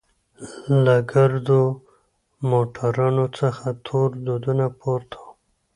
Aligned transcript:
له 0.83 0.95
ګردو 1.11 1.61
موټرانوڅخه 2.49 3.69
تور 3.85 4.09
دودونه 4.25 4.65
پورته 4.79 5.17
وو. 5.25 5.31